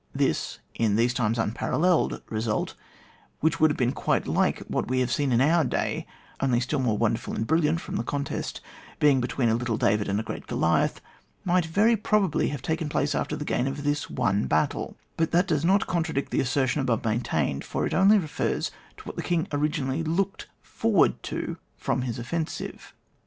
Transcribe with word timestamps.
This, 0.15 0.57
in 0.73 0.95
these 0.95 1.13
times, 1.13 1.37
un 1.37 1.51
paralleled 1.51 2.23
result, 2.27 2.73
which 3.39 3.59
would 3.59 3.69
have 3.69 3.77
been 3.77 3.91
quite 3.91 4.25
like 4.27 4.57
what 4.61 4.87
we 4.87 4.99
have 4.99 5.11
seen 5.11 5.31
in 5.31 5.39
our 5.39 5.63
day, 5.63 6.07
only 6.39 6.59
still 6.59 6.79
more 6.79 6.97
wonderful 6.97 7.35
and 7.35 7.45
brilliant 7.45 7.81
from 7.81 7.97
the 7.97 8.03
contest 8.03 8.61
being 8.99 9.21
be 9.21 9.27
tween 9.27 9.47
a 9.49 9.53
little 9.53 9.77
David 9.77 10.09
and 10.09 10.19
a 10.19 10.23
great 10.23 10.47
Goliath, 10.47 11.01
might 11.45 11.67
very 11.67 11.95
probably 11.95 12.47
have 12.47 12.63
taken 12.63 12.89
place 12.89 13.13
after 13.13 13.35
the 13.35 13.45
gain 13.45 13.67
of 13.67 13.83
this 13.83 14.09
one 14.09 14.47
battle; 14.47 14.97
but 15.17 15.29
that 15.33 15.45
does 15.45 15.63
not 15.63 15.85
contradict 15.85 16.31
the 16.31 16.41
assertion 16.41 16.81
above 16.81 17.05
maintained, 17.05 17.63
for 17.63 17.85
it 17.85 17.93
only 17.93 18.17
refers 18.17 18.71
to 18.97 19.03
what 19.03 19.17
the 19.17 19.21
king 19.21 19.47
originally 19.51 20.01
looked 20.03 20.47
forward 20.63 21.21
to 21.21 21.57
from 21.77 22.01
his 22.01 22.17
offensive. 22.17 22.95